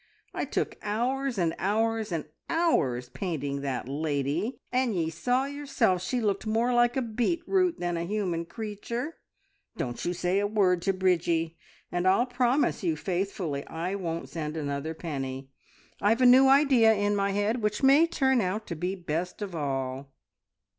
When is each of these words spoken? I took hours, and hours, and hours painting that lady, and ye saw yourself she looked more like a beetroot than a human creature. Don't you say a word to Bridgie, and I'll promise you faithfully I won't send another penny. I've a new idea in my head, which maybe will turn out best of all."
I 0.33 0.45
took 0.45 0.77
hours, 0.81 1.37
and 1.37 1.53
hours, 1.59 2.11
and 2.11 2.25
hours 2.49 3.09
painting 3.09 3.61
that 3.61 3.87
lady, 3.87 4.59
and 4.71 4.95
ye 4.95 5.11
saw 5.11 5.45
yourself 5.45 6.01
she 6.01 6.19
looked 6.19 6.47
more 6.47 6.73
like 6.73 6.97
a 6.97 7.03
beetroot 7.03 7.79
than 7.79 7.97
a 7.97 8.03
human 8.03 8.45
creature. 8.45 9.19
Don't 9.77 10.03
you 10.03 10.15
say 10.15 10.39
a 10.39 10.47
word 10.47 10.81
to 10.81 10.91
Bridgie, 10.93 11.55
and 11.91 12.07
I'll 12.07 12.25
promise 12.25 12.81
you 12.81 12.95
faithfully 12.95 13.63
I 13.67 13.93
won't 13.93 14.27
send 14.29 14.57
another 14.57 14.95
penny. 14.95 15.51
I've 16.01 16.21
a 16.23 16.25
new 16.25 16.47
idea 16.47 16.95
in 16.95 17.15
my 17.15 17.29
head, 17.33 17.61
which 17.61 17.83
maybe 17.83 18.05
will 18.05 18.07
turn 18.07 18.41
out 18.41 18.71
best 19.05 19.43
of 19.43 19.53
all." 19.55 20.15